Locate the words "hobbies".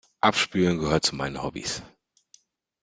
1.43-1.83